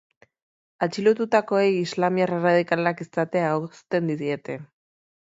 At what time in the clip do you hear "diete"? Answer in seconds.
4.23-4.57